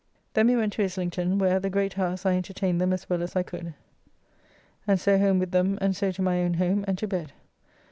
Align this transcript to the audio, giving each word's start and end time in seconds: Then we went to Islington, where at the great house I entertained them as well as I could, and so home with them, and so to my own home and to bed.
Then 0.33 0.47
we 0.47 0.55
went 0.55 0.73
to 0.73 0.83
Islington, 0.83 1.37
where 1.37 1.57
at 1.57 1.61
the 1.61 1.69
great 1.69 1.93
house 1.93 2.25
I 2.25 2.35
entertained 2.35 2.81
them 2.81 2.91
as 2.91 3.07
well 3.07 3.21
as 3.21 3.35
I 3.35 3.43
could, 3.43 3.75
and 4.87 4.99
so 4.99 5.19
home 5.19 5.37
with 5.37 5.51
them, 5.51 5.77
and 5.79 5.95
so 5.95 6.09
to 6.13 6.23
my 6.23 6.41
own 6.41 6.55
home 6.55 6.83
and 6.87 6.97
to 6.97 7.07
bed. 7.07 7.33